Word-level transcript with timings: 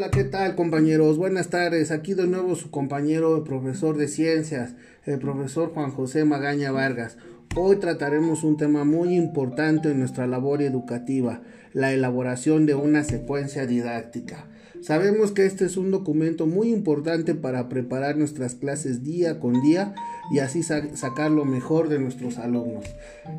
Hola, 0.00 0.10
¿qué 0.10 0.24
tal 0.24 0.54
compañeros? 0.54 1.18
Buenas 1.18 1.48
tardes. 1.50 1.90
Aquí 1.90 2.14
de 2.14 2.26
nuevo 2.26 2.56
su 2.56 2.70
compañero, 2.70 3.36
el 3.36 3.42
profesor 3.42 3.98
de 3.98 4.08
ciencias, 4.08 4.72
el 5.04 5.18
profesor 5.18 5.74
Juan 5.74 5.90
José 5.90 6.24
Magaña 6.24 6.72
Vargas. 6.72 7.18
Hoy 7.54 7.76
trataremos 7.76 8.42
un 8.42 8.56
tema 8.56 8.84
muy 8.84 9.14
importante 9.14 9.90
en 9.90 9.98
nuestra 9.98 10.26
labor 10.26 10.62
educativa, 10.62 11.42
la 11.74 11.92
elaboración 11.92 12.64
de 12.64 12.76
una 12.76 13.04
secuencia 13.04 13.66
didáctica. 13.66 14.46
Sabemos 14.80 15.32
que 15.32 15.44
este 15.44 15.66
es 15.66 15.76
un 15.76 15.90
documento 15.90 16.46
muy 16.46 16.72
importante 16.72 17.34
para 17.34 17.68
preparar 17.68 18.16
nuestras 18.16 18.54
clases 18.54 19.04
día 19.04 19.38
con 19.38 19.60
día 19.60 19.94
y 20.32 20.38
así 20.38 20.62
sacar 20.62 21.30
lo 21.30 21.44
mejor 21.44 21.90
de 21.90 21.98
nuestros 21.98 22.38
alumnos. 22.38 22.86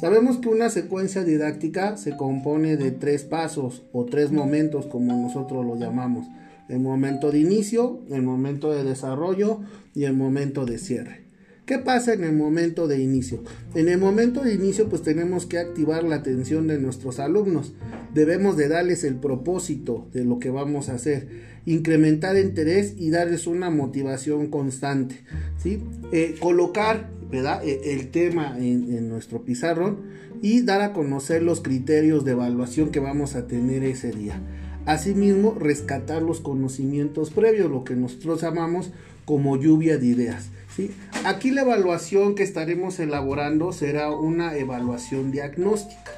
Sabemos 0.00 0.38
que 0.38 0.48
una 0.48 0.70
secuencia 0.70 1.22
didáctica 1.22 1.98
se 1.98 2.16
compone 2.16 2.78
de 2.78 2.92
tres 2.92 3.24
pasos 3.24 3.82
o 3.92 4.06
tres 4.06 4.32
momentos 4.32 4.86
como 4.86 5.12
nosotros 5.12 5.66
lo 5.66 5.76
llamamos. 5.76 6.26
El 6.68 6.80
momento 6.80 7.30
de 7.30 7.38
inicio, 7.38 8.00
el 8.10 8.22
momento 8.22 8.72
de 8.72 8.84
desarrollo 8.84 9.60
y 9.94 10.04
el 10.04 10.14
momento 10.14 10.64
de 10.64 10.78
cierre. 10.78 11.26
¿Qué 11.66 11.78
pasa 11.78 12.12
en 12.12 12.22
el 12.22 12.32
momento 12.32 12.86
de 12.86 13.02
inicio? 13.02 13.42
En 13.74 13.88
el 13.88 13.98
momento 13.98 14.42
de 14.42 14.54
inicio 14.54 14.88
pues 14.88 15.02
tenemos 15.02 15.46
que 15.46 15.58
activar 15.58 16.04
la 16.04 16.14
atención 16.14 16.68
de 16.68 16.78
nuestros 16.78 17.18
alumnos. 17.18 17.72
Debemos 18.14 18.56
de 18.56 18.68
darles 18.68 19.02
el 19.02 19.16
propósito 19.16 20.06
de 20.12 20.24
lo 20.24 20.38
que 20.38 20.50
vamos 20.50 20.88
a 20.88 20.94
hacer, 20.94 21.26
incrementar 21.66 22.36
interés 22.36 22.94
y 22.96 23.10
darles 23.10 23.48
una 23.48 23.68
motivación 23.68 24.46
constante. 24.46 25.24
¿sí? 25.58 25.82
Eh, 26.12 26.36
colocar 26.38 27.10
¿verdad? 27.32 27.60
E, 27.64 27.94
el 27.94 28.12
tema 28.12 28.56
en, 28.58 28.94
en 28.94 29.08
nuestro 29.08 29.42
pizarrón 29.42 30.02
y 30.42 30.62
dar 30.62 30.82
a 30.82 30.92
conocer 30.92 31.42
los 31.42 31.62
criterios 31.62 32.24
de 32.24 32.32
evaluación 32.32 32.90
que 32.90 33.00
vamos 33.00 33.34
a 33.34 33.48
tener 33.48 33.82
ese 33.82 34.12
día. 34.12 34.40
Asimismo, 34.86 35.56
rescatar 35.58 36.22
los 36.22 36.40
conocimientos 36.40 37.30
previos, 37.30 37.70
lo 37.70 37.84
que 37.84 37.94
nosotros 37.94 38.40
llamamos 38.40 38.90
como 39.24 39.56
lluvia 39.56 39.98
de 39.98 40.06
ideas. 40.06 40.48
¿sí? 40.74 40.92
Aquí 41.24 41.50
la 41.50 41.62
evaluación 41.62 42.34
que 42.34 42.44
estaremos 42.44 42.98
elaborando 43.00 43.72
será 43.72 44.10
una 44.10 44.56
evaluación 44.56 45.32
diagnóstica, 45.32 46.12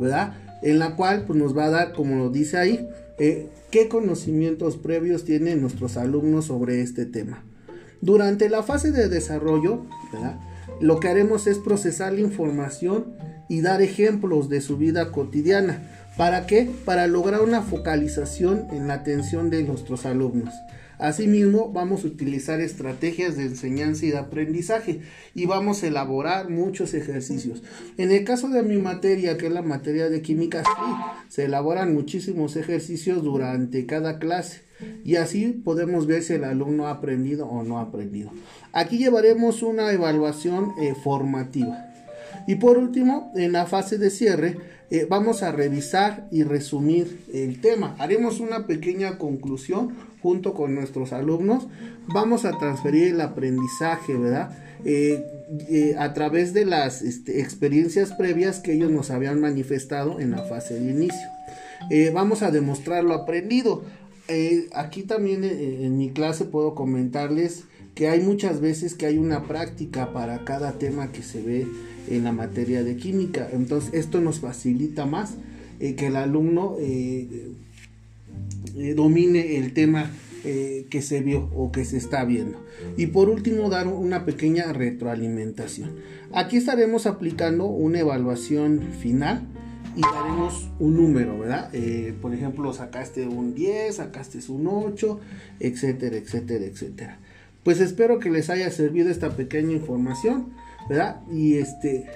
¿verdad? 0.00 0.34
En 0.62 0.78
la 0.78 0.96
cual 0.96 1.24
pues, 1.26 1.38
nos 1.38 1.56
va 1.56 1.66
a 1.66 1.70
dar, 1.70 1.92
como 1.92 2.16
lo 2.16 2.30
dice 2.30 2.56
ahí, 2.56 2.88
eh, 3.18 3.48
qué 3.70 3.88
conocimientos 3.88 4.76
previos 4.76 5.24
tienen 5.24 5.60
nuestros 5.60 5.96
alumnos 5.96 6.46
sobre 6.46 6.80
este 6.80 7.04
tema. 7.04 7.44
Durante 8.00 8.48
la 8.48 8.62
fase 8.62 8.90
de 8.90 9.08
desarrollo, 9.08 9.84
¿verdad? 10.12 10.40
lo 10.80 11.00
que 11.00 11.08
haremos 11.08 11.46
es 11.46 11.58
procesar 11.58 12.12
la 12.12 12.20
información 12.20 13.14
y 13.48 13.60
dar 13.60 13.82
ejemplos 13.82 14.48
de 14.48 14.60
su 14.60 14.76
vida 14.76 15.12
cotidiana. 15.12 16.03
¿Para 16.16 16.46
qué? 16.46 16.70
Para 16.84 17.08
lograr 17.08 17.42
una 17.42 17.62
focalización 17.62 18.68
en 18.70 18.86
la 18.86 18.94
atención 18.94 19.50
de 19.50 19.64
nuestros 19.64 20.06
alumnos. 20.06 20.54
Asimismo, 20.98 21.72
vamos 21.72 22.04
a 22.04 22.06
utilizar 22.06 22.60
estrategias 22.60 23.36
de 23.36 23.42
enseñanza 23.42 24.06
y 24.06 24.10
de 24.10 24.18
aprendizaje 24.18 25.00
y 25.34 25.46
vamos 25.46 25.82
a 25.82 25.88
elaborar 25.88 26.50
muchos 26.50 26.94
ejercicios. 26.94 27.64
En 27.98 28.12
el 28.12 28.22
caso 28.22 28.48
de 28.48 28.62
mi 28.62 28.76
materia, 28.76 29.36
que 29.36 29.48
es 29.48 29.52
la 29.52 29.62
materia 29.62 30.08
de 30.08 30.22
química, 30.22 30.62
sí, 30.62 30.92
se 31.28 31.46
elaboran 31.46 31.92
muchísimos 31.92 32.54
ejercicios 32.54 33.24
durante 33.24 33.86
cada 33.86 34.20
clase 34.20 34.62
y 35.04 35.16
así 35.16 35.48
podemos 35.48 36.06
ver 36.06 36.22
si 36.22 36.34
el 36.34 36.44
alumno 36.44 36.86
ha 36.86 36.92
aprendido 36.92 37.48
o 37.48 37.64
no 37.64 37.78
ha 37.78 37.82
aprendido. 37.82 38.30
Aquí 38.72 38.98
llevaremos 38.98 39.62
una 39.62 39.90
evaluación 39.90 40.74
eh, 40.80 40.94
formativa. 40.94 41.93
Y 42.46 42.56
por 42.56 42.78
último, 42.78 43.32
en 43.34 43.52
la 43.52 43.66
fase 43.66 43.98
de 43.98 44.10
cierre, 44.10 44.56
eh, 44.90 45.06
vamos 45.08 45.42
a 45.42 45.50
revisar 45.50 46.28
y 46.30 46.42
resumir 46.42 47.24
el 47.32 47.60
tema. 47.60 47.96
Haremos 47.98 48.38
una 48.38 48.66
pequeña 48.66 49.18
conclusión 49.18 49.94
junto 50.22 50.54
con 50.54 50.74
nuestros 50.74 51.12
alumnos. 51.12 51.66
Vamos 52.06 52.44
a 52.44 52.58
transferir 52.58 53.14
el 53.14 53.20
aprendizaje, 53.20 54.14
¿verdad? 54.14 54.56
Eh, 54.84 55.24
eh, 55.70 55.96
a 55.98 56.12
través 56.12 56.52
de 56.52 56.66
las 56.66 57.02
este, 57.02 57.40
experiencias 57.40 58.12
previas 58.12 58.60
que 58.60 58.74
ellos 58.74 58.90
nos 58.90 59.10
habían 59.10 59.40
manifestado 59.40 60.20
en 60.20 60.32
la 60.32 60.42
fase 60.44 60.74
de 60.74 60.90
inicio. 60.90 61.28
vamos 62.12 62.42
a 62.42 62.50
demostrar 62.50 63.04
lo 63.04 63.14
aprendido. 63.14 63.84
aquí 64.74 65.02
también 65.02 65.44
en 65.44 65.96
mi 65.96 66.10
clase 66.10 66.44
puedo 66.44 66.74
comentarles 66.74 67.64
que 67.94 68.08
hay 68.08 68.20
muchas 68.20 68.60
veces 68.60 68.94
que 68.94 69.06
hay 69.06 69.18
una 69.18 69.44
práctica 69.44 70.12
para 70.12 70.44
cada 70.44 70.78
tema 70.78 71.12
que 71.12 71.22
se 71.22 71.42
ve 71.42 71.66
en 72.08 72.24
la 72.24 72.32
materia 72.32 72.82
de 72.82 72.96
química. 72.96 73.48
Entonces 73.52 73.94
esto 73.94 74.20
nos 74.20 74.40
facilita 74.40 75.06
más 75.06 75.34
eh, 75.80 75.94
que 75.94 76.08
el 76.08 76.16
alumno 76.16 76.76
eh, 76.80 77.52
eh, 78.76 78.94
domine 78.94 79.58
el 79.58 79.72
tema 79.72 80.10
que 80.44 81.00
se 81.00 81.20
vio 81.20 81.48
o 81.56 81.72
que 81.72 81.86
se 81.86 81.96
está 81.96 82.22
viendo. 82.26 82.62
Y 82.98 83.06
por 83.06 83.30
último, 83.30 83.70
dar 83.70 83.86
una 83.86 84.26
pequeña 84.26 84.74
retroalimentación. 84.74 85.92
Aquí 86.34 86.58
estaremos 86.58 87.06
aplicando 87.06 87.64
una 87.64 88.00
evaluación 88.00 88.90
final 89.00 89.48
y 89.96 90.02
daremos 90.02 90.68
un 90.78 90.98
número, 90.98 91.38
¿verdad? 91.38 91.72
por 92.20 92.34
ejemplo, 92.34 92.74
sacaste 92.74 93.26
un 93.26 93.54
10, 93.54 93.96
sacaste 93.96 94.40
un 94.48 94.66
8, 94.66 95.18
etcétera, 95.60 96.18
etcétera, 96.18 96.66
etcétera. 96.66 97.20
Pues 97.64 97.80
espero 97.80 98.18
que 98.18 98.30
les 98.30 98.50
haya 98.50 98.70
servido 98.70 99.10
esta 99.10 99.30
pequeña 99.30 99.72
información, 99.72 100.52
¿verdad? 100.88 101.22
Y 101.32 101.56
este, 101.56 102.06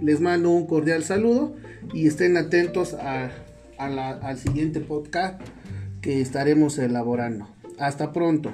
les 0.00 0.20
mando 0.20 0.50
un 0.50 0.66
cordial 0.66 1.04
saludo 1.04 1.54
y 1.94 2.08
estén 2.08 2.36
atentos 2.36 2.94
al 2.94 4.38
siguiente 4.38 4.80
podcast 4.80 5.40
que 6.00 6.20
estaremos 6.20 6.78
elaborando. 6.78 7.48
Hasta 7.78 8.12
pronto. 8.12 8.50